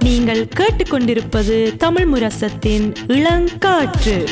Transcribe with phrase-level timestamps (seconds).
[0.00, 4.28] நீங்கள் கேட்டுக்கொண்டிருப்பது தமிழ் முரசத்தின் இளங்காற்று.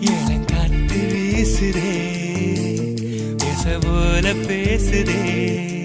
[0.00, 1.00] இளங்காத்து
[1.34, 1.92] வீசுதே
[3.36, 5.77] பேச போல பேசுதே.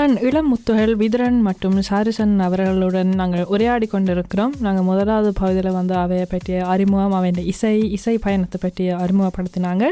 [0.00, 4.54] இன்றைய இளம் முத்துகள் விதுரன் மற்றும் சாரிசன் அவர்களுடன் நாங்கள் உரையாடி கொண்டிருக்கிறோம்.
[4.60, 9.90] நாங்கள் முதலாவது பகுதியில் வந்து அவையை பற்றிய அறிமுகம் அவையின் இசை இசை பயணத்தை பற்றி அறிமுகப்படுத்தினாங்க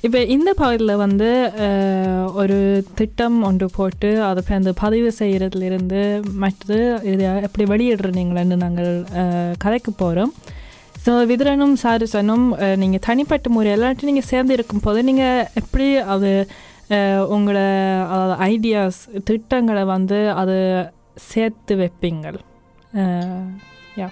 [0.00, 1.52] இப்போ இந்த பகுதியில் வந்து
[2.32, 9.04] ஒரு திட்டம் ஒன்று போட்டு அதை அந்த பதிவு செய்கிறதுலேருந்து மற்றது இதை எப்படி வெளியிடுறீங்களேன்னு நாங்கள்
[9.58, 10.32] கதைக்கு போகிறோம்
[11.06, 16.46] ஸோ விதுரனும் சாரிசனும் நீங்கள் தனிப்பட்ட முறையில் நீங்கள் சேர்ந்து இருக்கும் போது நீங்கள் எப்படி அது
[17.34, 17.60] உங்களோட
[18.12, 20.56] அதாவது ஐடியாஸ் திட்டங்களை வந்து அது
[21.28, 22.38] சேர்த்து வைப்பீங்கள்.
[24.00, 24.08] யா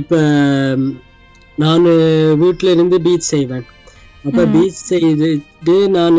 [0.00, 0.18] இப்போ
[1.58, 1.86] நான்
[2.42, 3.66] வீட்டில் இருந்து பீச் செய்வேன்.
[4.26, 4.42] அப்போ.
[4.54, 6.18] பீச் செய்துட்டு நான்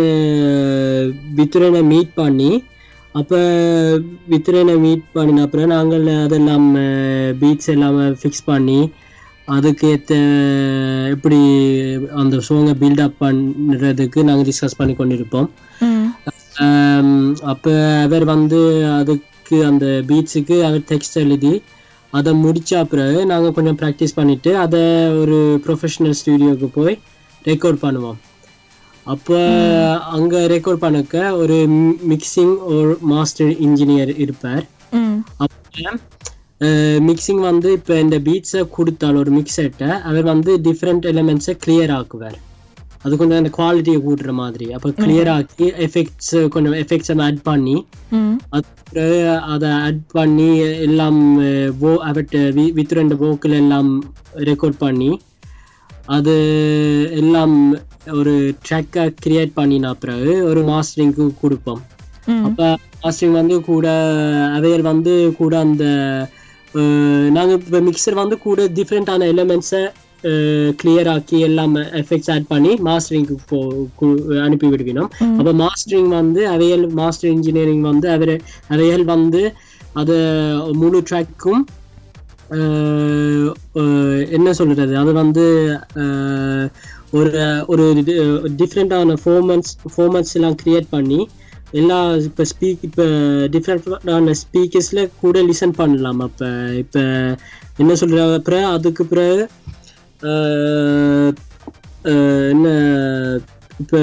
[1.38, 2.52] வித்துரனை மீட் பண்ணி
[3.16, 3.40] அப்போ
[4.32, 6.68] வித்துரனை மீட் பண்ணின அப்புறம் நாங்கள் அதெல்லாம்
[7.42, 8.80] பீச் எல்லாம் ஃபிக்ஸ் பண்ணி
[9.56, 10.16] அதுக்கேற்ற
[11.14, 11.40] எப்படி
[12.22, 15.50] அந்த சோங்கை பில்டப் பண்ணுறதுக்கு நாங்கள் டிஸ்கஸ் பண்ணி கொண்டிருப்போம்.
[17.52, 17.74] அப்போ
[18.06, 18.60] அவர் வந்து
[19.00, 21.54] அதுக்கு அந்த பீச்சுக்கு அவர் டெக்ஸ்ட் எழுதி
[22.20, 24.82] அதை முடிச்ச பிறகு நாங்கள் கொஞ்சம் ப்ராக்டிஸ் பண்ணிட்டு அதை
[25.22, 26.96] ஒரு ப்ரொஃபஷனல் ஸ்டுடியோக்கு போய்
[27.50, 28.18] ரெக்கார்ட் பண்ணுவோம்.
[29.14, 29.38] அப்போ
[30.18, 31.58] அங்கே ரெக்கார்ட் பண்ணக்க ஒரு
[32.12, 34.66] மிக்சிங் ஒரு மாஸ்டர் இன்ஜினியர் இருப்பார்.
[35.44, 35.92] அப்போ
[37.08, 42.38] மிக்சிங் வந்து இப்போ இந்த பீட்ஸை கொடுத்தால் ஒரு மிக்செட்டை அவர் வந்து டிஃப்ரெண்ட் எலிமெண்ட்ஸை கிளியர் ஆக்குவார்
[43.04, 47.76] அது கொஞ்சம் அந்த குவாலிட்டியை கூட்டுற மாதிரி அப்போ கிளியர் ஆக்கி எஃபெக்ட்ஸ் கொஞ்சம் எஃபெக்ட்ஸ் ஆட் பண்ணி
[48.56, 49.06] அது
[49.50, 50.50] அதை ஆட் பண்ணி
[50.88, 51.20] எல்லாம்
[51.80, 53.92] வோ அவட்ட வி- வித் ரெண்டு வோக்கில் எல்லாம்
[54.44, 55.12] ரெக்கார்ட் பண்ணி
[56.10, 56.36] அது
[57.18, 57.56] எல்லாம்
[58.14, 58.34] ஒரு
[58.66, 61.82] ட்ராக்கை கிரியேட் பண்ணின பிறகு ஒரு மாஸ்டரிங்க்கு கொடுப்போம்
[62.48, 62.68] அப்போ
[63.04, 63.88] மாஸ்டரிங் வந்து கூட
[64.56, 65.86] அவையர் வந்து கூட அந்த
[66.74, 69.82] அஹ், நாங்க இப்போ மிக்சர் வந்து கூட டிஃப்ரெண்டான எலிமெண்ட்ஸை
[70.80, 73.60] கிளியர் ஆக்கி எல்லாம் எஃபெக்ட்ஸ் ஆட் பண்ணி மாஸ்டரிங்க்கு
[74.42, 75.10] அனுப்பி விடுவினோம்.
[75.38, 78.34] அப்போ மாஸ்டரிங் வந்து அவையல் மாஸ்டர் இன்ஜினியரிங் வந்து அவர்
[78.70, 79.42] அவையல் வந்து
[79.96, 80.16] அது
[80.80, 81.62] முழு ட்ராக்கும்
[84.36, 85.46] என்ன சொல்றது அது வந்து
[87.14, 87.30] ஒரு
[87.68, 87.84] ஒரு
[88.60, 91.20] டிஃப்ரெண்டான ஃபோர்மன்ஸ் ஃபோர்மன்ஸ் எல்லாம் கிரியேட் பண்ணி
[91.80, 91.98] எல்லா
[92.28, 93.06] இப்போ ஸ்பீக் இப்போ
[93.54, 96.20] டிஃப்ரெண்டான ஸ்பீக்கர்ஸில் கூட லிசன் பண்ணலாம்.
[96.28, 96.48] அப்போ
[96.84, 97.02] இப்போ
[97.82, 99.44] என்ன சொல்கிறாங்க அப்புறம் அதுக்கு பிறகு
[102.54, 102.68] என்ன
[103.84, 104.00] இப்போ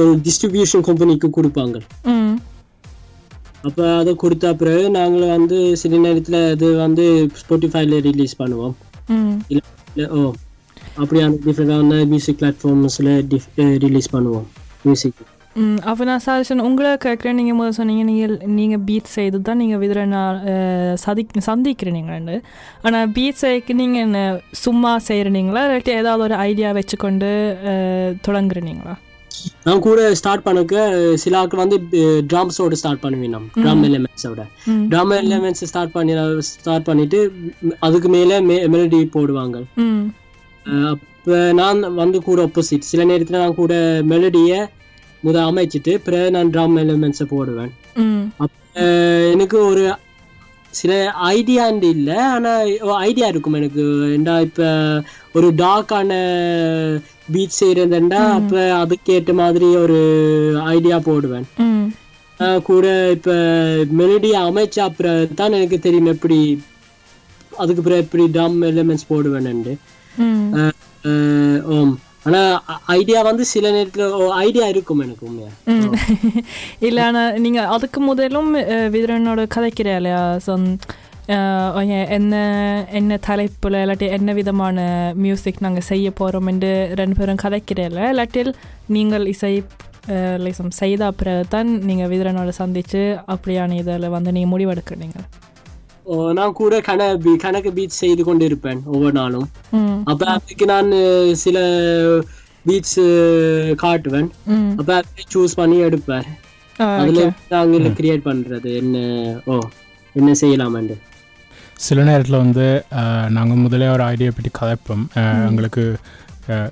[0.00, 1.76] ஒரு டிஸ்ட்ரிபியூஷன் கம்பெனிக்கு கொடுப்பாங்க.
[3.68, 7.04] அப்போ அதை கொடுத்த பிறகு நாங்கள் வந்து சில நேரத்தில் அது வந்து
[7.40, 8.76] ஸ்பாட்டிஃபைல ரிலீஸ் பண்ணுவோம்.
[9.52, 10.20] இல்ல ஓ
[11.00, 13.12] அப்படியான டிஃப்ரெண்டான மியூசிக் பிளாட்ஃபார்ம்ஸில்
[13.86, 14.46] ரிலீஸ் பண்ணுவோம்.
[14.86, 15.20] மியூசிக்
[15.56, 20.20] அப்போ நான் சாரிசன் உங்களை கேட்குறேன் நீங்கள் முதல்ல சொன்னீங்க நீங்கள் நீங்கள் பீட் செய்து தான் நீங்கள் விதுரனா
[20.96, 22.36] சதி சந்திக்கிறீங்கன்னு
[22.82, 24.20] ஆனால் பீட் செய்யக்கு நீங்கள் என்ன
[24.60, 27.30] சும்மா செய்கிறீங்களா இல்லாட்டி ஏதாவது ஒரு ஐடியா வச்சுக்கொண்டு
[28.28, 28.94] தொடங்குறீங்களா
[29.66, 30.74] நான் கூட ஸ்டார்ட் பண்ணக்க
[31.16, 31.76] சில ஆட்கள் வந்து
[32.30, 36.14] ட்ராம்ஸோட ஸ்டார்ட் பண்ணுவேன் நம்ம ட்ரம் எலிமெண்ட்ஸோட ம் ட்ரம் எலிமெண்ட்ஸ் ஸ்டார்ட் பண்ணி
[36.50, 37.20] ஸ்டார்ட் பண்ணிட்டு
[37.80, 38.38] அதுக்கு மேலே
[38.68, 40.04] மெலடி போடுவாங்க ம்
[40.90, 43.74] அப்ப நான் வந்து கூட ஆப்போசிட் சில நேரத்துல நான் கூட
[44.06, 44.60] மெலடியை
[45.22, 47.72] முத அமைச்சிட்டு பிறகு நான் ட்ரம் எலிமெண்ட்ஸை போடுவேன்.
[48.38, 48.84] அப்ப
[49.32, 49.82] எனக்கு ஒரு
[50.74, 50.92] சில
[51.30, 52.16] ஐடியாண்டு இல்லை.
[52.28, 52.68] ஆனால்
[53.02, 53.84] ஐடியா இருக்கும் எனக்கு.
[54.12, 54.68] ஏண்டா இப்போ
[55.32, 56.10] ஒரு டார்க்கான
[57.32, 59.98] பீச் செய்கிறதுண்டா அப்போ அதுக்கேற்ற மாதிரி ஒரு
[60.70, 61.46] ஐடியா போடுவேன்.
[62.64, 63.34] கூட இப்போ
[63.98, 66.38] மெலடி அமைச்ச அப்புறம் தான் எனக்கு தெரியும் எப்படி
[67.58, 69.08] அதுக்கு பிறகு எப்படி ட்ரம் எலிமெண்ட்ஸ்
[71.04, 71.92] அஹ் ஓம்.
[72.30, 72.40] ஆனா
[72.94, 74.04] ஐடியா வந்து சில நேரத்துல
[74.40, 75.50] ஐடியா இருக்கும் எனக்கு உண்மையா?
[76.88, 78.50] இல்லை ஆனால் நீங்கள் அதுக்கு முதலும்
[78.94, 80.22] விதுரனோட கதைக்கிறா இல்லையா?
[80.46, 80.52] ஸோ
[82.16, 82.34] என்ன
[82.98, 84.78] என்ன தலைப்பில் இல்லாட்டி என்ன விதமான
[85.24, 86.70] மியூசிக் நாங்கள் செய்ய போகிறோம் என்று
[87.00, 88.50] ரெண்டு பேரும் கதைக்கிறேல இல்லாட்டில்
[88.96, 89.52] நீங்கள் இசை
[90.44, 93.02] லைசம் செய்த பிறகு தான் நீங்கள் விதுரனோட சந்தித்து
[93.34, 95.18] அப்படியான இதில் வந்து நீங்கள் முடிவெடுக்கிறீங்க.
[96.36, 99.48] நான் கூட கண பீ- கணக்கு பீச் செய்து கொண்டு இருப்பேன் ஒவ்வொரு நாளும்
[100.04, 100.90] அப்ப அதுக்கு நான்
[101.40, 101.58] சில
[102.66, 102.94] பீச்
[103.82, 104.30] காட்டுவேன்
[104.78, 104.96] அப்ப
[105.32, 106.26] சூஸ் பண்ணி எடுப்பேன்
[106.94, 107.22] அதுல.
[107.50, 108.96] நாங்கள் கிரியேட் பண்றது என்ன
[109.46, 109.56] ஓ
[110.14, 110.94] என்ன செய்யலாமண்டு
[111.80, 112.66] சில நேரத்தில் வந்து
[113.30, 115.04] நாங்கள் முதலே ஒரு ஐடியா பற்றி கதைப்போம்
[115.46, 115.84] எங்களுக்கு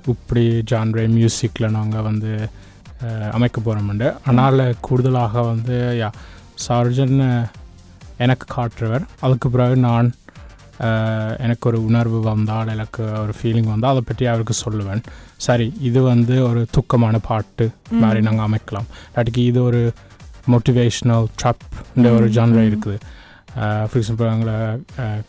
[0.07, 2.31] இப்படி ஜான்ரே மியூசிக்கில் நாங்கள் வந்து
[3.31, 6.09] அமைக்க போகிறோம்ண்டு ஆனால் கூடுதலாக வந்து யா
[6.63, 7.17] சார்ஜன்
[8.25, 9.05] எனக்கு காட்டுறவர்.
[9.25, 10.09] அதுக்கு பிறகு நான்
[11.45, 15.01] எனக்கு ஒரு உணர்வு வந்தால் எனக்கு ஒரு ஃபீலிங் வந்தால் அதை பற்றி அவருக்கு சொல்லுவேன்.
[15.45, 17.65] சரி இது வந்து ஒரு துக்கமான பாட்டு
[18.03, 18.87] மாதிரி நாங்கள் அமைக்கலாம்.
[19.09, 19.81] இல்லாட்டிக்கு இது ஒரு
[20.53, 21.65] மோட்டிவேஷ்னல் ட்ரப்
[21.97, 22.99] இந்த ஒரு ஜான்ரா இருக்குது.
[23.89, 24.55] ஃபார் எக்ஸாம்பிள் எங்களை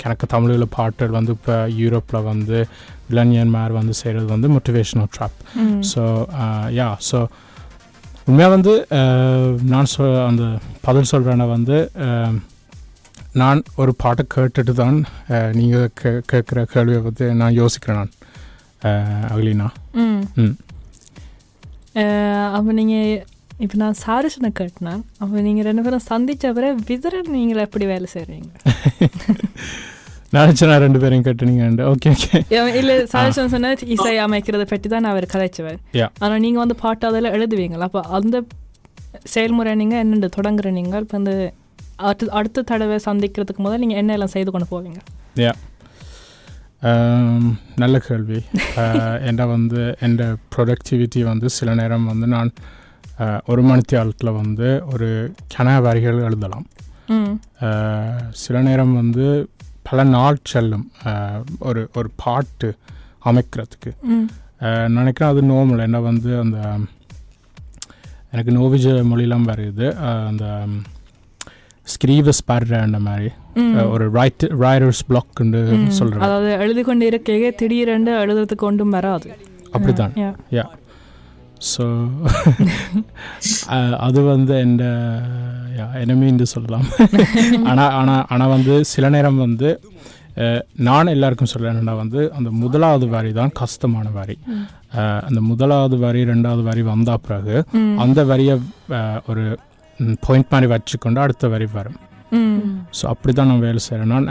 [0.04, 2.58] எனக்கு தமிழில் பாட்டுகள் வந்து இப்போ யூரோப்பில் வந்து
[3.12, 5.38] இளைஞன்மார் வந்து செய்கிறது வந்து மோட்டிவேஷ்னல் ட்ரப்
[5.92, 6.02] ஸோ
[6.78, 7.20] யா ஸோ
[8.28, 8.72] உண்மையாக வந்து
[9.72, 10.44] நான் சொ அந்த
[10.86, 11.78] பதில் சொல்கிறேன்னா வந்து
[13.34, 14.96] நான் ஒரு பாட்டை கேட்டுட்டு தான்
[15.52, 18.12] நீங்கள் கே கேட்குற கேள்வியை பற்றி நான் யோசிக்கிறேன் நான்.
[19.30, 19.68] அகலினா.
[20.38, 20.56] ம்.
[22.56, 23.20] அப்போ நீங்கள்
[23.64, 28.50] இப்போ நான் சாரிசனை கேட்டினேன் அப்போ நீங்கள் ரெண்டு பேரும் சந்திச்ச பிறகு விதரன் நீங்கள் எப்படி வேலை செய்கிறீங்க
[30.34, 32.38] நினச்சேன் நான் ரெண்டு பேரையும் கேட்டுனீங்க ஓகே ஓகே.
[32.80, 35.78] இல்லை சாரிசன் சொன்ன இசை அமைக்கிறத பற்றி தான் அவர் கதைச்சவர்.
[36.22, 37.86] ஆனால் நீங்கள் வந்து பாட்டு அதில் எழுதுவீங்களா?
[37.88, 38.36] அப்போ அந்த
[39.26, 41.32] செயல்முறை நீங்கள் என்னென்று தொடங்குற நீங்கள் இப்போ இந்த
[42.00, 45.00] அடுத்த அடுத்த தடவை சந்திக்கிறதுக்கு முதல் நீங்கள் என்ன எல்லாம் செய்து கொண்டு போவீங்க?
[45.40, 45.52] யா
[47.76, 48.38] நல்ல கேள்வி.
[49.30, 50.14] என்ன வந்து என்
[50.52, 52.50] ப்ரொடக்டிவிட்டி வந்து சில நேரம் வந்து நான்
[53.18, 55.08] அஹ், ஒரு மணித்தியாலத்தில் வந்து ஒரு
[55.54, 56.66] கன வரிகள் எழுதலாம்.
[57.62, 59.26] அஹ், சில நேரம் வந்து
[59.82, 60.86] பல நாள் செல்லும்
[61.62, 62.68] ஒரு ஒரு பாட்டு
[63.24, 63.90] அமைக்கிறதுக்கு.
[64.96, 66.58] நினைக்கிறேன் அது நோமல் என்ன வந்து அந்த
[68.32, 69.86] எனக்கு நோவிஜ மொழிலாம் வருது.
[70.28, 70.44] அந்த
[72.46, 73.30] பர்ற மாதிரி
[73.90, 75.86] ஒரு ரைட் ரைடர்ஸ் பிளாக்னு ம்.
[75.92, 79.30] சொல்கிறேன் அதாவது எழுதி கொண்டு இருக்கையே திடீரென்று எழுதுறதுக்கு ஒன்றும் வராது
[79.72, 80.34] அப்படித்தான் Yeah.
[80.54, 80.66] யா
[81.66, 81.84] ஸோ
[84.00, 84.84] அது வந்து எந்த
[86.02, 86.86] எனமின்னு சொல்லலாம்
[87.66, 89.70] ஆனால் ஆனால் ஆனால் வந்து சில நேரம் வந்து
[90.80, 94.36] நான் எல்லாருக்கும் சொல்ல என்னன்னா வந்து அந்த முதலாவது வரி தான் கஷ்டமான வரி
[95.26, 97.56] அந்த முதலாவது வரி ரெண்டாவது வரி வந்த பிறகு.
[97.98, 98.54] அந்த வரியை
[99.28, 99.44] ஒரு
[100.24, 101.98] பாயிண்ட் மாதிரி வச்சுக்கொண்டு அடுத்த வரி வரும்.
[102.98, 104.26] ஸோ அப்படி தான் நான் வேலை செய்கிறேன் நான்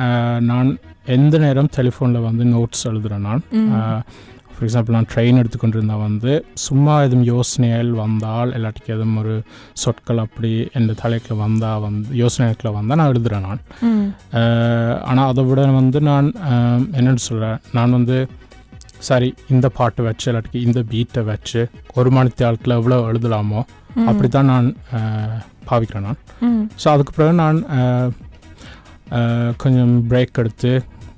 [0.51, 0.69] நான்
[1.15, 3.41] எந்த நேரம் டெலிஃபோனில் வந்து நோட்ஸ் எழுதுகிறேன் நான்.
[4.53, 6.31] ஃபார் எக்ஸாம்பிள் நான் ட்ரெயின் எடுத்துக்கொண்டிருந்தா வந்து
[6.63, 9.35] சும்மா எதுவும் யோசனைகள் வந்தால் இல்லாட்டிக்கு எதுவும் ஒரு
[9.83, 13.11] சொற்கள் அப்படி எந்த தலைக்கில் வந்தால் வந்து யோசனைக்குள்ள வந்தால் நான்.
[13.13, 13.61] எழுதுகிறேன் நான்
[15.09, 16.27] ஆனால் அதை விட வந்து நான்
[16.99, 18.17] என்னன்னு சொல்கிறேன் நான் வந்து
[19.09, 21.61] சரி இந்த பாட்டு வச்சு இல்லாட்டிக்கு இந்த பீட்டை வச்சு
[21.99, 23.61] ஒரு மணித்தியாலத்தில் எவ்வளோ எழுதலாமோ
[24.09, 24.67] அப்படி தான் நான்
[25.71, 26.19] பாவிக்கிறேன் நான்.
[26.81, 27.59] ஸோ அதுக்கு பிறகு நான்
[29.63, 30.71] கொஞ்சம் பிரேக் எடுத்து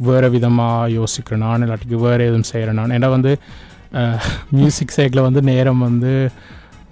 [0.08, 2.94] வேறு விதமாக யோசிக்கிறேன் நான் இல்லாட்டிக்கு வேறு எதுவும் செய்கிறேன் நான்.
[2.98, 3.32] ஏன்னா வந்து
[4.58, 6.12] மியூசிக் சைக்கில் வந்து நேரம் வந்து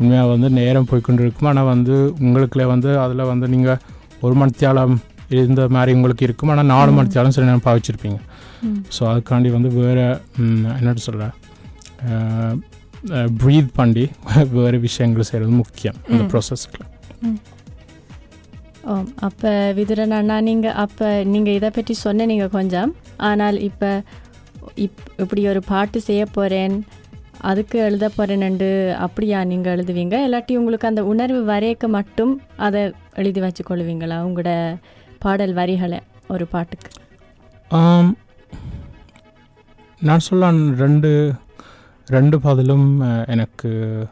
[0.02, 1.50] உண்மையாக வந்து நேரம் போய்க்கொண்டு இருக்கும்.
[1.52, 3.80] ஆனால் வந்து உங்களுக்குள்ளே வந்து அதில் வந்து நீங்கள்
[4.26, 4.96] ஒரு மணித்தியாலம்
[5.38, 6.52] இருந்த மாதிரி உங்களுக்கு இருக்கும்.
[6.54, 8.20] ஆனால் நாலு மணித்தியாலம் சில நேரம் பாவிச்சிருப்பீங்க.
[8.96, 10.06] ஸோ அதுக்காண்டி வந்து வேறு
[10.80, 11.36] என்னட்டு சொல்கிறேன்
[13.42, 14.06] ப்ரீத் பண்ணி
[14.58, 16.32] வேறு விஷயங்கள் செய்கிறது முக்கியம் அந்த ம்.
[18.83, 22.92] ஓ அப்போ விதுரன் அண்ணா நீங்கள் அப்போ நீங்கள் இதை பற்றி சொன்னீங்க கொஞ்சம்.
[23.30, 23.89] ஆனால் இப்போ
[24.77, 26.75] இப் இப்படி ஒரு பாட்டு செய்ய போகிறேன்
[27.42, 28.69] அதுக்கு எழுத போகிறேன்னு
[29.06, 30.16] அப்படியா நீங்கள் எழுதுவீங்க?
[30.27, 32.81] இல்லாட்டி உங்களுக்கு அந்த உணர்வு வரையக்க மட்டும் அதை
[33.16, 34.18] எழுதி வச்சு கொள்வீங்களா?
[34.27, 34.51] உங்களோட
[35.19, 36.89] பாடல் வரிகளை ஒரு பாட்டுக்கு.
[37.71, 38.12] ஆம்,
[40.01, 41.12] நான் சொல்லலாம் ரெண்டு
[42.10, 42.88] ரெண்டு பதிலும்
[43.28, 43.70] எனக்கு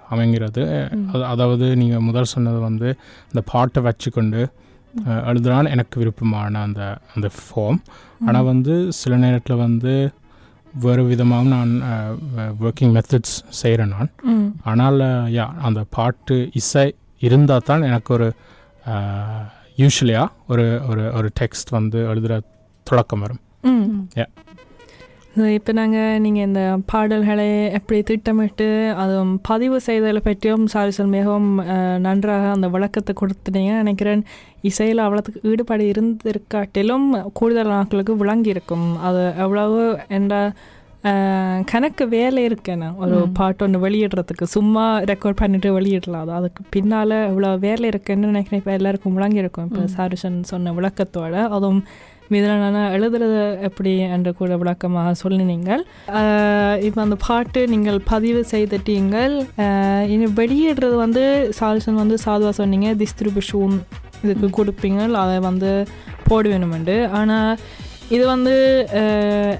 [0.10, 0.64] அமைங்கிறது
[1.10, 2.90] அது- அதாவது நீங்கள் முதல் சொன்னது வந்து
[3.30, 4.42] இந்த பாட்டை வச்சுக்கொண்டு
[5.02, 6.82] அஹ், எழுதுறான் எனக்கு விருப்பமான அந்த
[7.16, 7.80] அந்த ஃபார்ம்
[8.26, 9.94] ஆனால் வந்து சில நேரத்தில் வந்து
[10.78, 11.74] வேறு விதமாகவும் நான்
[12.62, 14.10] ஒர்க்கிங் மெத்தட்ஸ் செய்கிறேன் நான்.
[14.66, 15.00] ஆனால்
[15.33, 16.86] யா அந்த பாட்டு இசை
[17.21, 18.28] இருந்தால் தான் எனக்கு ஒரு
[19.78, 22.36] யூஸ்வலியாக ஒரு ஒரு ஒரு டெக்ஸ்ட் வந்து எழுதுகிற
[22.88, 23.42] தொடக்கம் வரும்.
[24.16, 24.30] Yeah.
[25.56, 28.68] இப்போ நாங்கள் நீங்கள் இந்த பாடல்களை எப்படி திட்டமிட்டு
[29.02, 31.50] அதுவும் பதிவு செய்தலை பற்றியும் சாரிசல் மிகவும்
[32.06, 34.24] நன்றாக அந்த விளக்கத்தை கொடுத்துட்டீங்க நினைக்கிறேன்.
[34.70, 37.08] இசையில் அவ்வளோத்துக்கு ஈடுபாடு இருந்திருக்காட்டிலும்
[37.40, 39.84] கூடுதல் நாட்களுக்கு விளங்கி இருக்கும் அது எவ்வளவு
[40.20, 40.34] என்ற
[41.72, 46.24] கணக்கு வேலை இருக்குன்னு ஒரு பாட்டு ஒன்று வெளியிடுறதுக்கு சும்மா ரெக்கார்ட் பண்ணிட்டு வெளியிடலாம்.
[46.26, 48.62] அது அதுக்கு பின்னால் எவ்வளோ வேலை இருக்குன்னு நினைக்கிறேன்.
[48.64, 49.68] இப்போ எல்லாருக்கும் விளங்கியிருக்கும்.
[49.70, 51.36] இப்போ சாரிசன் சொன்ன விளக்கத்தோட.
[51.58, 51.82] அதுவும்
[52.34, 55.84] மீதான எழுதுறது எப்படி என்று கூட விளக்கமாக சொல்லினீங்கள்
[56.88, 59.36] இப்போ அந்த பாட்டு நீங்கள் பதிவு செய்துட்டீங்கள்.
[60.14, 61.24] இனி வெளியிடுறது வந்து
[61.60, 63.76] சால்சன் வந்து சாதுவாக சொன்னீங்க டிஸ்ட்ரிபியூஷன்
[64.26, 65.72] இதுக்கு கொடுப்பீங்க அதை வந்து
[66.30, 67.52] போட வேணுமெண்டு ஆனால்
[68.16, 68.54] இது வந்து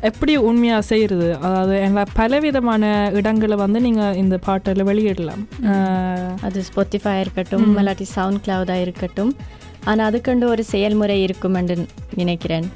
[0.10, 2.84] எப்படி உண்மையாக செய்கிறது அதாவது எல்லா பலவிதமான
[3.20, 5.44] இடங்களை வந்து நீங்கள் இந்த பாட்டில் வெளியிடலாம்.
[6.48, 9.34] அது ஸ்பொத்திஃபை இருக்கட்டும் இல்லாட்டி சவுண்ட் கிளவுடாக இருக்கட்டும்.
[9.89, 11.75] ஆனால் அதுக்கண்டு ஒரு செயல்முறை இருக்குமென்று
[12.22, 12.67] நினைக்கிறேன்.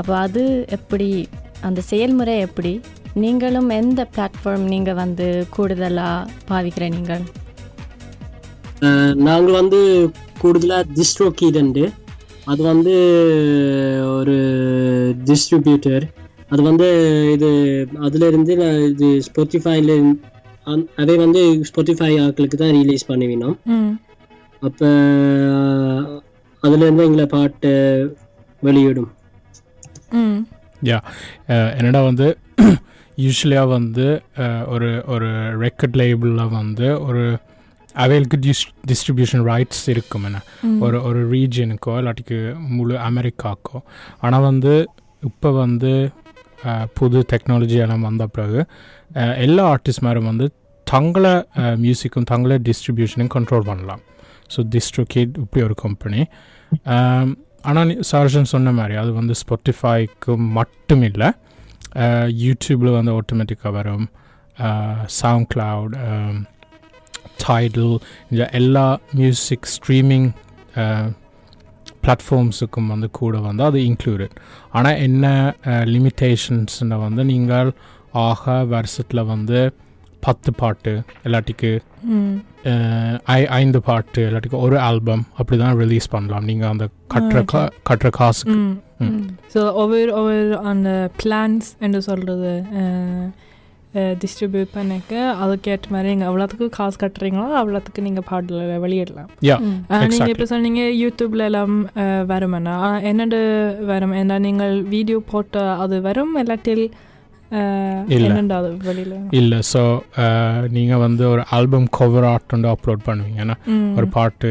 [0.00, 0.42] அப்போ அது
[0.76, 1.08] எப்படி
[1.68, 2.72] அந்த செயல்முறை எப்படி
[3.22, 7.24] நீங்களும் எந்த பிளாட்ஃபார்ம் நீங்கள் வந்து கூடுதலாக பாவிக்கிற நீங்கள்?
[9.26, 9.80] நாங்கள் வந்து
[10.42, 11.84] கூடுதலாக டிஸ்ட்ரோ கீடண்டு
[12.52, 12.94] அது வந்து
[14.16, 14.34] ஒரு
[15.28, 16.04] டிஸ்ட்ரிபியூட்டர்
[16.52, 16.88] அது வந்து
[17.34, 17.50] இது
[18.06, 19.92] அதுல இருந்து நான் இது ஸ்பாட்டிஃபைல
[21.02, 23.56] அதே வந்து ஸ்பாட்டிஃபை ஆட்களுக்கு தான் ரிலீஸ் பண்ணுவினோம்.
[24.62, 24.88] அப்போ
[26.64, 27.70] அதுல இருந்து எங்களை பாட்டு
[28.62, 29.10] வெளியிடும்.
[30.18, 30.40] ம்.
[31.48, 32.26] அஹ் என்னடா வந்து
[33.18, 34.06] யூஸ்வலியாக வந்து
[34.38, 35.28] அஹ், ஒரு ஒரு
[35.60, 37.22] ரெக்கார்ட் லேபிளில் வந்து ஒரு
[37.94, 40.38] அவைகளுக்கு டிஸ் டிஸ்ட்ரிபியூஷன் ரைட்ஸ் இருக்கும் என்ன.
[40.80, 42.38] ஒரு ஒரு ரீஜனுக்கோ இல்லாட்டிக்கு
[42.70, 43.78] முழு அமெரிக்காக்கோ
[44.20, 44.72] ஆனால் வந்து
[45.22, 45.92] இப்போ வந்து
[46.62, 48.60] அஹ், புது டெக்னாலஜி எல்லாம் வந்த பிறகு
[49.40, 50.46] எல்லா ஆர்டிஸ்ட் மேரும் வந்து
[50.86, 51.34] தங்களை
[51.80, 54.02] மியூசிக்கும் தங்களை டிஸ்ட்ரிபியூஷனையும் கண்ட்ரோல் பண்ணலாம்.
[54.50, 56.20] ஸோ டிஸ்ட்ரோகேட் இப்படி ஒரு கம்பெனி
[57.70, 61.28] ஆனால் சார்ஜன் சொன்ன மாதிரி அது வந்து ஸ்பாட்டிஃபைக்கு மட்டும் இல்லை
[62.44, 64.06] யூடியூப்பில் வந்து ஆட்டோமேட்டிக்காக வரும்.
[65.20, 65.94] சவுண்ட் கிளவுட்
[67.44, 67.94] டைடில்
[68.30, 70.28] இந்த எல்லா மியூசிக் ஸ்ட்ரீமிங்
[72.02, 74.34] பிளாட்ஃபார்ம்ஸுக்கும் வந்து கூட வந்து அது இன்க்ளூடட்
[74.72, 75.26] ஆனால் என்ன
[75.94, 77.70] லிமிட்டேஷன்ஸ்னை வந்து நீங்கள்
[78.26, 79.60] ஆக வருஷத்தில் வந்து
[80.26, 80.92] பத்து பாட்டு
[81.26, 81.70] இல்லாட்டிக்கு
[83.58, 86.46] ஐந்து பாட்டு இல்லாட்டிக்கு ஒரு ஆல்பம் அப்படி தான் ரிலீஸ் பண்ணலாம்.
[86.50, 88.58] நீங்கள் அந்த கட்டுற கா கட்டுற காசுக்கு.
[89.54, 90.90] ஸோ ஒவ்வொரு ஒவ்வொரு அந்த
[91.22, 92.52] பிளான்ஸ் என்று சொல்கிறது
[94.22, 95.12] டிஸ்ட்ரிபியூட் பண்ணிக்க
[95.42, 97.48] அதுக்கேற்ற மாதிரி நீங்கள் எவ்வளோத்துக்கு காசு கட்டுறீங்களோ?
[97.60, 99.28] அவ்வளோத்துக்கு நீங்கள் பாடல வெளியிடலாம்.
[100.12, 100.32] நீங்கள்.
[100.32, 101.76] இப்போ சொன்னீங்க யூடியூப்ல எல்லாம்
[102.32, 102.76] வருமென்னா
[103.10, 103.42] என்னென்று
[103.92, 104.14] வரும்?
[104.22, 106.84] ஏன்னா நீங்கள் வீடியோ போட்ட அது வரும் இல்லாட்டில்
[108.14, 108.28] இல்ல.
[109.40, 109.82] இல்லை ஸோ
[110.76, 113.38] நீங்கள் வந்து ஒரு ஆல்பம் கவர் ஆர்ட் வந்து அப்லோட் பண்ணுவீங்க.
[113.44, 113.56] ஏன்னா
[113.98, 114.50] ஒரு பாட்டு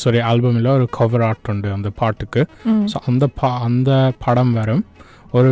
[0.00, 2.42] சாரி ஆல்பம் இல்லை ஒரு கவர் ஆர்ட் உண்டு அந்த பாட்டுக்கு.
[2.92, 3.90] ஸோ அந்த பா அந்த
[4.24, 4.82] படம் வரும்.
[5.38, 5.50] ஒரு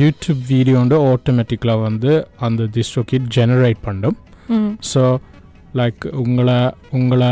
[0.00, 2.10] யூடியூப் வீடியோ வந்து ஆட்டோமேட்டிக்கலாக வந்து
[2.46, 4.16] அந்த டிஸ்ட்ரோக்கிட் ஜெனரேட் பண்ணும்.
[4.92, 5.02] ஸோ
[5.80, 6.58] லைக் உங்களை
[6.98, 7.30] உங்களை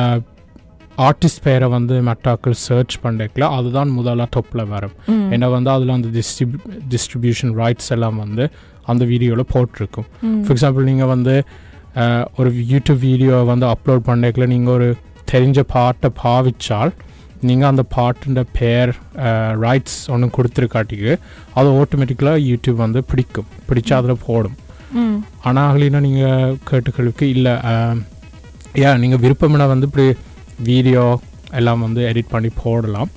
[1.06, 4.94] ஆர்டிஸ்ட் பேரை வந்து மெட்டாக்கள் சர்ச் பண்ணிக்கல அதுதான் முதல்ல டொப்பில் வரும்.
[5.34, 6.58] ஏன்னா வந்து அதில் அந்த டிஸ்ட்ரிபி
[6.94, 8.46] டிஸ்ட்ரிபியூஷன் ரைட்ஸ் எல்லாம் வந்து
[8.92, 10.08] அந்த வீடியோவில் போட்டிருக்கும்.
[10.44, 11.34] ஃபார் எக்ஸாம்பிள் நீங்கள் வந்து
[12.40, 14.88] ஒரு யூடியூப் வீடியோ வந்து அப்லோட் பண்ணிக்கல நீங்கள் ஒரு
[15.32, 16.92] தெரிஞ்ச பாட்டை பாவிச்சால்
[17.48, 18.90] நீங்கள் அந்த பாட்டுன்ற பேர்
[19.64, 21.12] ரைட்ஸ் ஒன்று கொடுத்துருக்காட்டிக்கு
[21.58, 23.48] அது ஆட்டோமேட்டிக்கலாக யூடியூப் வந்து பிடிக்கும்.
[23.68, 24.56] பிடிச்சா அதில் போடும்.
[25.48, 27.54] ஆனால் நீங்கள் கேட்டுக்களுக்கு இல்லை
[28.84, 30.06] ஏன் நீங்கள் விருப்பம்னா வந்து இப்படி
[30.68, 31.04] வீடியோ
[31.58, 33.10] எல்லாம் வந்து எடிட் பண்ணி போடலாம்.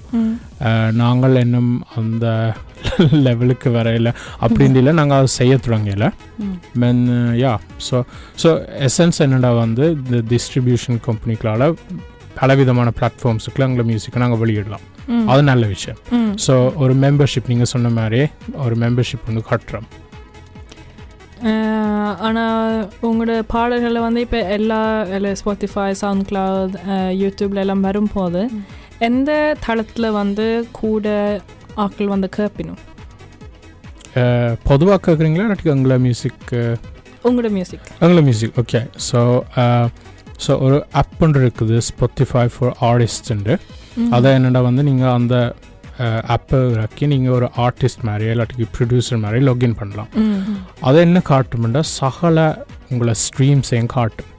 [1.02, 2.28] நாங்கள் இன்னும் அந்த
[3.26, 4.10] லெவலுக்கு வரையில
[4.44, 6.08] அப்படின்னு இல்லை நாங்கள் அதை செய்ய தொடங்கல
[6.84, 7.04] man
[7.44, 7.54] yeah
[7.88, 8.00] so
[8.44, 8.50] so
[8.88, 11.68] essence என்னடா வந்து இந்த டிஸ்ட்ரிபியூஷன் கம்பெனிகளால்
[12.40, 14.86] பலவிதமான பிளாட்ஃபார்ம்ஸுக்குள்ள எங்களை மியூசிக்கை நாங்கள் வெளியிடலாம்.
[15.32, 16.00] அது நல்ல விஷயம்.
[16.46, 18.22] ஸோ ஒரு மெம்பர்ஷிப் நீங்கள் சொன்ன மாதிரி
[18.66, 19.88] ஒரு மெம்பர்ஷிப் வந்து கட்டுறோம்.
[22.20, 24.80] ஆனால் உங்களோட பாடல்களில் வந்து இப்போ எல்லா
[25.42, 26.76] ஸ்பாட்டிஃபை சவுண்ட் கிளவுட்
[27.14, 28.42] யூடியூப்ல எல்லாம் வரும்போது
[29.00, 29.32] எந்த
[29.66, 31.08] தளத்தில் வந்து கூட
[31.76, 32.82] ஆட்கள் வந்து கேட்பினும்
[34.64, 36.54] பொதுவாக கேட்குறீங்களா இல்லாட்டி எங்களை மியூசிக்
[37.24, 38.82] உங்களோட மியூசிக் எங்களை மியூசிக் ஓகே
[39.12, 39.20] ஸோ
[40.46, 43.56] ஸோ ஒரு ஆப் ஒன்று இருக்குது ஸ்பாட்டிஃபை ஃபார் ஆர்டிஸ்ட்டு
[44.10, 45.36] அதை என்னடா வந்து நீங்கள் அந்த
[46.36, 50.12] ஆப்பை இறக்கி நீங்கள் ஒரு ஆர்டிஸ்ட் மாதிரி இல்லாட்டி ப்ரொடியூசர் மாதிரி லாகின் பண்ணலாம்.
[50.88, 52.48] அதை என்ன காட்டும்னா சகல
[52.92, 54.30] உங்களை ஸ்ட்ரீம்ஸையும் காட்டும்.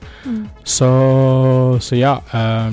[0.77, 0.89] ஸோ
[1.87, 2.13] ஸோ யா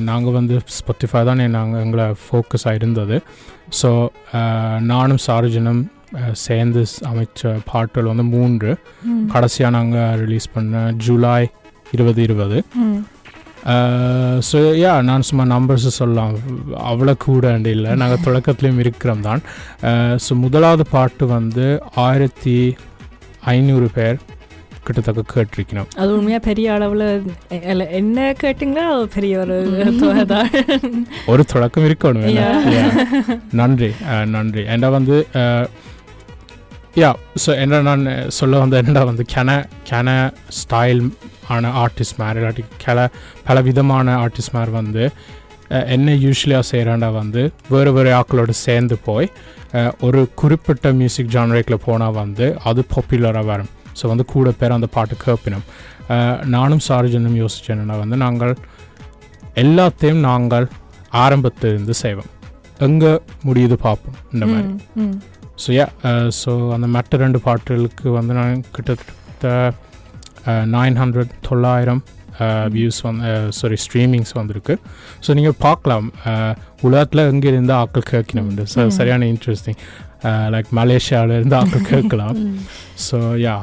[0.09, 3.17] நாங்கள் வந்து ஸ்பாட்டிஃபை தான் நாங்கள் எங்களை ஃபோக்கஸ் ஆகிருந்தது
[3.79, 3.89] ஸோ
[4.91, 5.81] நானும் சார்ஜனும்
[6.45, 8.71] சேர்ந்து அமைச்ச பாட்டுகள் வந்து மூன்று.
[9.33, 11.35] கடைசியாக நாங்கள் ரிலீஸ் பண்ண ஜூலை
[11.95, 12.57] இருபது இருபது.
[14.49, 16.35] ஸோ யா நான் சும்மா நம்பர்ஸ் சொல்லலாம்.
[16.91, 17.91] அவ்வளோ கூட இல்லை.
[18.01, 19.41] நாங்கள் தொடக்கத்துலேயும் இருக்கிறோம் தான்.
[20.25, 21.65] ஸோ முதலாவது பாட்டு வந்து
[22.07, 22.55] ஆயிரத்தி
[23.55, 24.19] ஐநூறு பேர்
[24.85, 25.89] கிட்டத்தட்ட கேட்டிருக்கணும்.
[26.01, 27.05] அது உண்மையாக பெரிய அளவில்
[27.99, 28.85] என்ன கேட்டிங்களோ?
[29.15, 29.57] பெரிய ஒரு
[31.33, 32.25] ஒரு தொடக்கம் இருக்கணும்.
[33.61, 33.91] நன்றி.
[34.35, 34.63] நன்றி.
[34.75, 35.17] ஏண்டா வந்து
[36.99, 37.09] யா
[37.43, 38.01] ஸோ என்ன நான்
[38.37, 39.49] சொல்ல வந்த என்னடா வந்து கென
[39.89, 40.09] கென
[40.57, 41.01] ஸ்டைல்
[41.53, 42.99] ஆன ஆர்டிஸ்ட் மாதிரி இல்லாட்டி கெல
[43.47, 45.03] பல விதமான ஆர்டிஸ்ட் மாதிரி வந்து
[45.95, 47.41] என்ன யூஸ்வலியாக செய்கிறாண்டா வந்து
[47.73, 49.29] வேறு வேறு ஆக்களோடு சேர்ந்து போய்
[50.07, 53.71] ஒரு குறிப்பிட்ட மியூசிக் ஜானரேக்கில் போனால் வந்து அது பாப்புலராக வரும்.
[53.99, 55.65] ஸோ வந்து கூட பேர் அந்த பாட்டு கேட்பினோம்
[56.55, 58.53] நானும் சார்ஜனும் யோசிச்சேன் என்னன்னா வந்து நாங்கள்
[59.63, 60.67] எல்லாத்தையும் நாங்கள்
[61.23, 62.31] ஆரம்பத்திலிருந்து செய்வோம்.
[62.87, 63.11] எங்கே
[63.47, 64.69] முடியுது பார்ப்போம் இந்த மாதிரி.
[65.63, 65.85] ஸோ யா
[66.41, 69.47] ஸோ அந்த மற்ற ரெண்டு பாட்டுகளுக்கு வந்து நான் கிட்டத்தட்ட
[70.75, 72.01] நைன் ஹண்ட்ரட் தொள்ளாயிரம்
[72.75, 74.75] வியூஸ் வந்து சாரி ஸ்ட்ரீமிங்ஸ் வந்திருக்கு.
[75.25, 76.07] ஸோ நீங்கள் பார்க்கலாம்.
[76.87, 79.79] உலகத்தில் எங்கே இருந்து ஆக்கள் கேட்கணும் ஸோ சரியான இன்ட்ரெஸ்டிங்
[80.55, 82.37] லைக் மலேசியாவில் இருந்து ஆக்கள் கேட்கலாம்.
[83.07, 83.57] ஸோ யா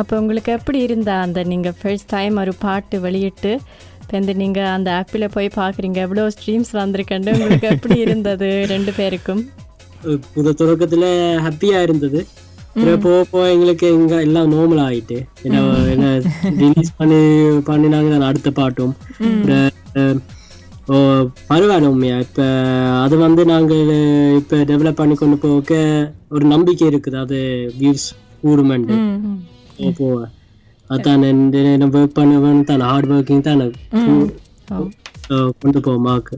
[0.00, 3.52] அப்போ உங்களுக்கு எப்படி இருந்தா அந்த நீங்கள் ஃபர்ஸ்ட் டைம் ஒரு பாட்டு வெளியிட்டு
[4.18, 9.42] இந்த நீங்கள் அந்த ஆப்பில் போய் பார்க்குறீங்க எவ்வளோ ஸ்ட்ரீம்ஸ் வந்திருக்கண்டு உங்களுக்கு எப்படி இருந்தது ரெண்டு பேருக்கும்?
[10.02, 11.06] புத தொடக்கத்துல
[11.40, 12.26] ஹாப்பியா இருந்தது
[12.76, 15.16] போக போக எங்களுக்கு இங்க எல்லாம் நார்மல் ஆயிட்டு
[15.86, 16.10] என்ன
[16.58, 17.20] ரிலீஸ் பண்ணி
[17.66, 18.94] பண்ணினாங்க நான் அடுத்த பாட்டும்
[21.48, 22.42] பரவாயில்ல உண்மையா இப்ப
[23.00, 23.74] அது வந்து நாங்க
[24.36, 25.80] இப்ப டெவலப் பண்ணி கொண்டு போக
[26.28, 27.38] ஒரு நம்பிக்கை இருக்குது அது
[27.78, 28.08] வியூஸ்
[28.42, 28.96] கூடுமெண்டு
[29.98, 30.18] போக
[30.90, 31.24] அதான்
[31.94, 33.64] ஒர்க் பண்ணுவேன் தான் ஹார்ட் ஒர்க்கிங் தான்
[35.58, 36.36] கொண்டு போவோம் மாக்கு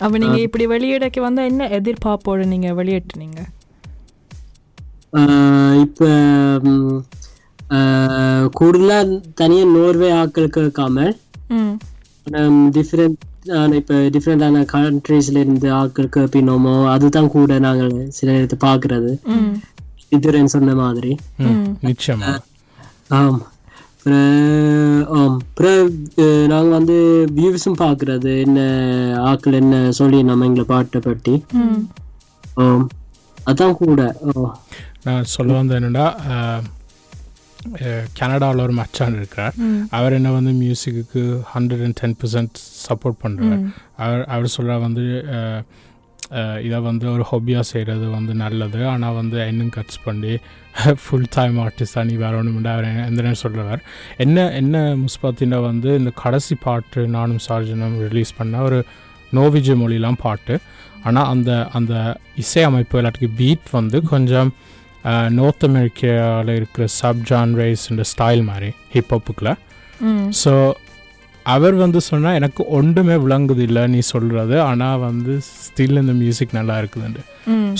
[0.00, 3.40] அப்போ நீங்கள் இப்படி வெளியிடக்கு வந்து என்ன எதிர்பார்ப்போடு நீங்கள் வெளியிட்டுனீங்க
[5.12, 6.06] ஆஹ் இப்ப
[6.66, 6.98] ம்,
[7.70, 8.98] ஆஹ் கூடுதலா
[9.34, 11.06] தனியா நோர்வே ஆட்களுக்கு இருக்காம
[11.54, 11.74] ம்.
[12.70, 13.24] டிஃப்ரெண்ட்
[13.74, 19.12] இப்ப டிஃப்ரெண்டான கண்ட்ரீஸ்ல இருந்து ஆட்களுக்கு பின்னோமோ அதுதான் கூட நாங்கள் சில நேரத்தை பாக்குறது.
[19.34, 19.54] ம்.
[20.12, 21.12] இதுரன் சொன்ன மாதிரி.
[21.82, 22.32] நிச்சயமா.
[23.10, 23.40] ஆம்.
[26.50, 26.96] நாங்க வந்து
[27.36, 28.60] வியூஸும் பாக்குறது என்ன
[29.28, 31.34] ஆட்கள் என்ன சொல்லி நம்ம எங்களை பாட்டை பற்றி.
[33.50, 34.00] அதான் கூட
[35.06, 36.06] நான் சொல்ல வந்த என்னடா
[38.18, 39.54] கனடாவில் ஒரு மச்சான் இருக்கிறார்.
[39.98, 41.22] அவர் என்ன வந்து மியூசிக்கு
[41.54, 43.62] hundred and ten percent support பண்ணுறார்
[44.04, 45.04] அவர் அவர் சொல்கிறார் வந்து
[46.66, 48.80] இதை வந்து ஒரு ஹாபியாக செய்கிறது வந்து நல்லது.
[48.92, 50.32] ஆனால் வந்து இன்னும் கட்ஸ் பண்ணி
[50.78, 53.80] ஃபுல் டைம் ஆர்டிஸ்டாக நீ வேற ஒன்றும் அவர் எந்த நேரம் சொல்கிறவர்
[54.16, 58.84] என்ன என்ன முஸ்பாத்தினா வந்து இந்த கடைசி பாட்டு நானும் சார்ஜனும் ரிலீஸ் பண்ண ஒரு
[59.34, 60.58] நோவிஜ மொழிலாம் பாட்டு.
[61.02, 64.54] ஆனால் அந்த அந்த இசையமைப்பு இல்லாட்டிக்கு பீட் வந்து கொஞ்சம்
[65.28, 69.54] நார்த் அமெரிக்காவில் இருக்கிற சப் ஜான்ரேஸ் இந்த ஸ்டைல் மாதிரி ஹிப்ஹப்புக்கில்
[70.44, 70.74] ஸோ
[71.48, 76.76] அவர் வந்து சொன்னால் எனக்கு ஒன்றுமே விளங்குது இல்லை நீ சொல்கிறது ஆனால் வந்து ஸ்டில் இந்த மியூசிக் நல்லா
[76.80, 77.22] இருக்குதுண்டு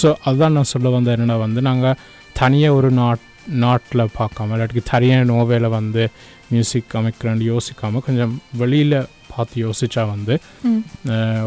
[0.02, 1.98] ஸோ அதுதான் நான் சொல்ல வந்த என்னென்னா வந்து நாங்கள்
[2.36, 3.24] தனியாக ஒரு நாட்
[3.60, 6.02] நாட்டில் பார்க்காம இல்லாட்டி தனியாக நோவேல வந்து
[6.50, 8.98] மியூசிக் அமைக்கிறேன்னு யோசிக்காமல் கொஞ்சம் வெளியில்
[9.30, 10.34] பார்த்து யோசிச்சா வந்து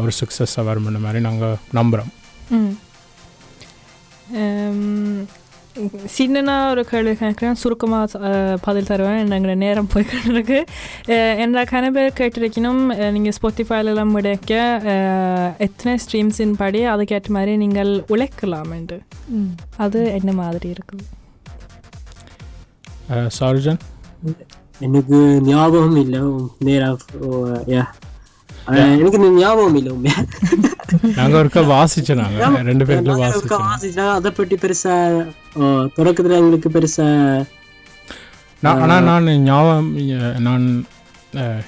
[0.02, 2.10] ஒரு சக்ஸஸாக வரும்ன்ற மாதிரி நாங்கள் நம்புகிறோம்
[6.18, 7.52] சின்னனா ஒரு கேள்வி கேட்குறேன்.
[7.52, 9.30] சுருக்கமாக பதில் தருவேன்.
[9.30, 10.64] எங்களை நேரம் போய்க்கிட்டு
[11.38, 13.10] என்ன கன பேர் கேட்டிருக்கணும்.
[13.10, 19.00] நீங்கள் ஸ்பாட்டிஃபைலெல்லாம் விடைக்க எத்தனை ஸ்ட்ரீம்ஸின் படி அதுக்கேற்ற மாதிரி நீங்கள் உழைக்கலாம் என்று.
[19.76, 21.04] அது என்ன மாதிரி இருக்குது
[23.26, 23.78] சார்ஜன்?
[24.78, 26.20] எனக்கு ஞாபகம் இல்லை.
[26.58, 27.84] நேரா ஓ, yeah.
[27.88, 28.11] அஹ்
[28.94, 30.18] எனக்கு இந்த ஞாபகம் இல்லை உண்மையா?
[31.18, 33.64] நாங்கள் ஒருக்கா வாசிச்சோம் நாங்கள் ரெண்டு நாங்க வாசிச்சோம்.
[33.70, 34.94] வாசிச்சா அதை பற்றி பெருசா
[35.96, 37.06] தொடக்கத்துல எங்களுக்கு பெருசா
[38.62, 39.88] நான் ஆனால் நான் ஞாபகம்
[40.46, 40.66] நான்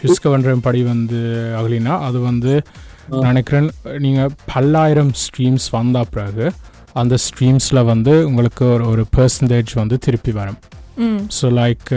[0.02, 1.20] ஹிஸ்க பண்ணுற படி வந்து
[1.58, 2.52] அகலினா அது வந்து
[3.12, 3.68] நான் நினைக்கிறேன்
[4.04, 6.46] நீங்கள் பல்லாயிரம் ஸ்ட்ரீம்ஸ் வந்த பிறகு
[7.02, 10.58] அந்த ஸ்ட்ரீம்ஸில் வந்து உங்களுக்கு ஒரு ஒரு பெர்சன்டேஜ் வந்து திருப்பி வரும்.
[11.38, 11.88] ஸோ லைக்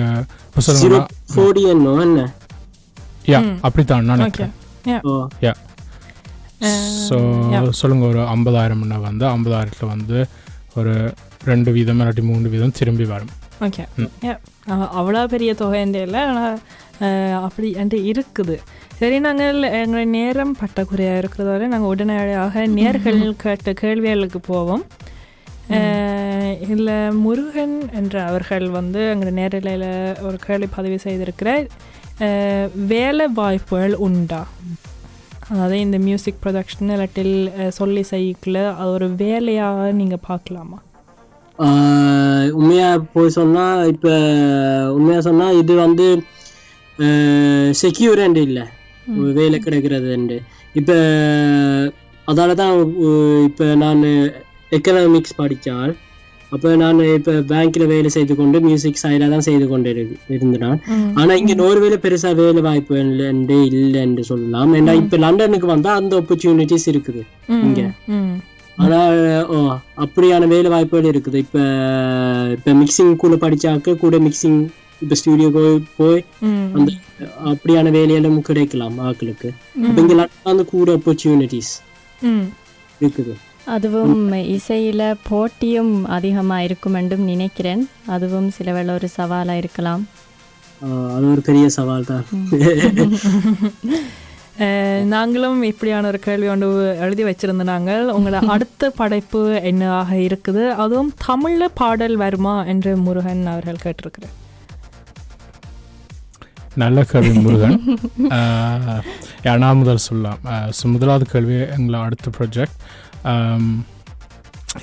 [0.47, 1.01] இப்போ ஜீரோ சொல்லுங்க
[1.33, 2.21] ஃபோர்டி என்னோ என்ன?
[3.31, 4.53] யா அப்படித்தான் நினைக்கிறேன்.
[5.09, 5.15] ஓ
[7.07, 7.17] ஸோ
[7.79, 10.19] சொல்லுங்க ஒரு ஐம்பதாயிரம்னா வந்து ஐம்பதாயிரத்தில் வந்து
[10.79, 10.93] ஒரு
[11.49, 13.33] ரெண்டு வீதம் இல்லாட்டி மூணு வீதம் திரும்பி வரும்.
[13.65, 13.83] ஓகே
[14.99, 16.57] அவ்வளோ பெரிய தொகை இல்லை ஆனால்
[17.47, 18.55] அப்படி என்கிட்ட இருக்குது.
[18.99, 24.83] சரி நாங்கள் எங்கள் நேரம் பட்டக்குறையாக இருக்கிறதால நாங்கள் உடனடியாக நேர்கள் கேட்ட கேள்விகளுக்கு போவோம்.
[26.73, 29.89] இல்லை முருகன் என்ற அவர்கள் வந்து எங்கள் நேரலையில்
[30.27, 31.49] ஒரு கேள்வி பதிவு செய்திருக்கிற
[32.75, 34.47] வேலை வாய்ப்புகள் உண்டா
[35.49, 40.81] அதாவது இந்த மியூசிக் ப்ரொடக்ஷன் இல்லாட்டில் சொல்லி செய்யக்குள்ள அது ஒரு வேலையாக நீங்கள் பார்க்கலாமா
[41.59, 44.09] ஆஹ் உண்மையா போய் சொன்னா இப்ப
[44.91, 46.23] உண்மையா சொன்னா இது வந்து
[47.71, 48.67] செக்யூர் இல்ல
[49.15, 50.41] வேலை கிடைக்கிறது
[50.73, 50.93] இப்ப
[52.27, 52.95] அதால தான்
[53.43, 54.03] இப்ப நான்
[54.71, 55.95] எக்கனாமிக்ஸ் படிச்சால்
[56.51, 60.77] அப்ப நான் இப்ப பேங்க்ல வேலை செய்து கொண்டு மியூசிக் சைடாக தான் செய்து கொண்டு இரு- இருந்தேன்
[61.15, 66.21] ஆனா இங்க நோர்வேல பெருசா வேலை வாய்ப்பு இல்லைன்னு இல்லை என்று சொல்லலாம் ஏன்னா இப்ப லண்டனுக்கு வந்தா அந்த
[66.21, 67.21] ஆப்பர்ச்சுனிட்டிஸ் இருக்குது
[67.59, 67.81] இங்க.
[68.11, 68.35] ம்.
[68.77, 68.99] ஆனா
[69.47, 69.57] ஓ
[69.97, 71.35] அப்படியான வேலை வாய்ப்புகள் இருக்குது.
[71.35, 71.57] இப்ப
[72.51, 74.59] இப்ப மிக்சிங் கூட படிச்சாக்க கூட மிக்சிங்
[75.01, 76.21] இப்ப ஸ்டுடியோ போய் போய்
[76.73, 76.89] அந்த
[77.45, 79.49] அப்படியான வேலையெல்லாம் கிடைக்கலாம் ஆட்களுக்கு.
[79.83, 81.73] அப்ப இங்க வந்து கூட ஆப்பர்ச்சுனிட்டிஸ்
[83.01, 83.33] இருக்குது.
[83.75, 84.19] அதுவும்
[84.55, 87.81] இசையில் போட்டியும் அதிகமாக இருக்கும் என்றும் நினைக்கிறேன்.
[88.15, 90.03] அதுவும் சில வேளை ஒரு சவாலாக இருக்கலாம்.
[91.15, 92.25] அது ஒரு பெரிய சவால் தான்.
[95.13, 96.67] நாங்களும் இப்படியான ஒரு கேள்வி ஒன்று
[97.05, 98.05] எழுதி வச்சிருந்த நாங்கள்.
[98.17, 100.63] உங்களோட அடுத்த படைப்பு என்னவாக இருக்குது?
[100.83, 104.35] அதுவும் தமிழ்ல பாடல் வருமா என்று முருகன் அவர்கள் கேட்டிருக்கிறார்.
[106.83, 107.77] நல்ல கேள்வி முருகன்.
[109.63, 110.39] நான் முதல் சொல்லலாம்
[110.93, 112.79] முதலாவது கேள்வி எங்களை அடுத்த ப்ராஜெக்ட்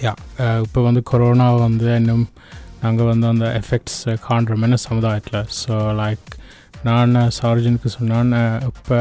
[0.04, 0.12] யா
[0.64, 2.26] இப்போ வந்து கொரோனா வந்து இன்னும்
[2.83, 5.46] நாங்கள் வந்து அந்த எஃபெக்ட்ஸ் காண்றோம் என்ன சமுதாயத்தில்.
[5.61, 6.26] ஸோ லைக்
[6.88, 8.33] நான் சார்ஜனுக்கு சொன்னான்
[8.70, 8.98] இப்போ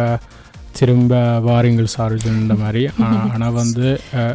[0.78, 1.14] திரும்ப
[1.48, 2.84] வாரீங்கள் சார்ஜன்ற மாதிரி.
[3.34, 3.88] ஆனால் வந்து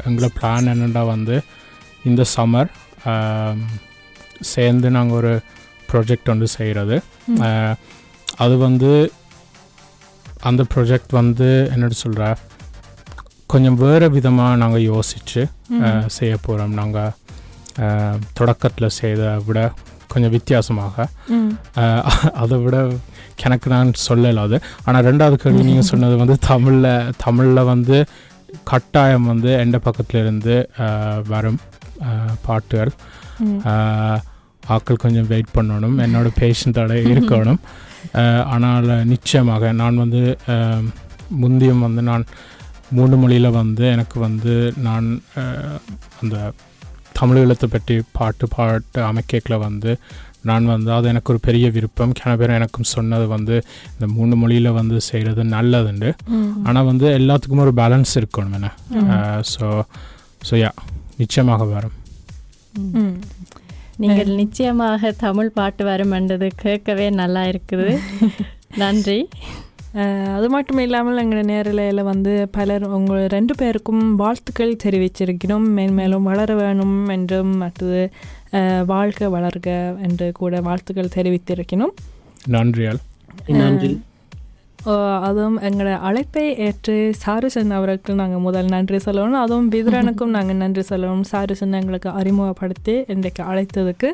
[0.08, 1.36] எங்களை பிளான் என்னென்னா வந்து
[2.08, 2.70] இந்த சம்மர்
[4.52, 5.32] சேர்ந்து நாங்கள் ஒரு
[5.90, 6.96] ப்ராஜெக்ட் வந்து செய்கிறது.
[8.44, 8.92] அது வந்து
[10.48, 12.24] அந்த ப்ராஜெக்ட் வந்து என்னோட சொல்கிற
[13.52, 15.42] கொஞ்சம் வேறு விதமாக நாங்கள் யோசித்து.
[16.16, 17.14] செய்ய போகிறோம் நாங்கள்
[18.38, 19.58] தொடக்கத்தில் செய்த விட
[20.12, 21.06] கொஞ்சம் வித்தியாசமாக.
[22.42, 22.76] அதை விட
[23.46, 24.56] எனக்கு நான் சொல்லல அது.
[24.86, 26.90] ஆனால் ரெண்டாவது கேள்வி நீங்கள் சொன்னது வந்து தமிழில்
[27.24, 27.98] தமிழில் வந்து
[28.70, 30.56] கட்டாயம் வந்து எந்த பக்கத்துல இருந்து
[31.32, 31.60] வரும்
[32.46, 32.92] பாட்டுகள்.
[34.74, 35.96] ஆட்கள் கொஞ்சம் வெயிட் பண்ணணும்.
[36.06, 37.60] என்னோட பேஷண்ட்டோட இருக்கணும்.
[38.54, 40.22] ஆனால் நிச்சயமாக நான் வந்து
[41.42, 42.24] முந்தியும் வந்து நான்
[42.90, 45.22] மூணு மொழியில் வந்து எனக்கு வந்து நான்
[46.22, 46.52] அந்த
[47.12, 49.92] தமிழ் எழுத்தை பற்றி பாட்டு பாட்டு அமைக்கல வந்து
[50.40, 52.12] நான் வந்து அது எனக்கு ஒரு பெரிய விருப்பம்.
[52.40, 56.10] பேரும் எனக்கும் சொன்னது வந்து இந்த மூணு மொழியில் வந்து செய்கிறது நல்லதுண்டு.
[56.64, 58.70] ஆனால் வந்து எல்லாத்துக்கும் ஒரு பேலன்ஸ் இருக்கணும் என்ன?
[59.54, 59.66] ஸோ
[60.48, 60.70] ஸோ யா
[61.16, 61.96] நிச்சயமாக வரும்.
[63.96, 67.88] நீங்கள் நிச்சயமாக தமிழ் பாட்டு வருமென்றது கேட்கவே நல்லா இருக்குது.
[68.82, 69.20] நன்றி.
[70.36, 75.66] அது மட்டும் இல்லாமல் எங்கள் நேரலையில் வந்து பலர் உங்கள் ரெண்டு பேருக்கும் வாழ்த்துக்கள் தெரிவிச்சிருக்கிறோம்.
[75.76, 78.02] மேன்மேலும் வளர வேணும் என்றும் மற்றது
[78.86, 79.68] வாழ்க வளர்க
[80.02, 81.94] என்று கூட வாழ்த்துக்கள் தெரிவித்திருக்கணும்
[82.48, 83.00] நன்றியால்
[83.46, 84.00] நன்றி.
[85.20, 89.30] அதுவும் எங்களோட அழைப்பை ஏற்று சாருசன் அவருக்கு நாங்கள் முதல் நன்றி சொல்லணும்.
[89.30, 91.22] அதுவும் விதுரனுக்கும் நாங்கள் நன்றி சொல்லணும்.
[91.32, 94.12] சாருசன் எங்களுக்கு அறிமுகப்படுத்தி இன்றைக்கு அழைத்ததுக்கு.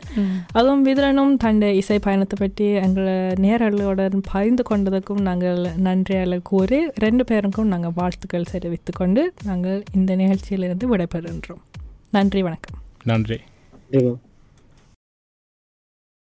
[0.52, 7.66] அதுவும் விதுரனும் தன்னுடைய இசை பயணத்தை பற்றி எங்களை நேரலுடன் பகிர்ந்து கொண்டதுக்கும் நாங்கள் நன்றியால் கூறி ரெண்டு பேருக்கும்
[7.66, 11.62] நாங்கள் வாழ்த்துக்கள் தெரிவித்துக் கொண்டு நாங்கள் இந்த நிகழ்ச்சியிலிருந்து விடைபெறுகின்றோம்.
[12.10, 12.78] நன்றி வணக்கம்.
[13.04, 13.40] நன்றி.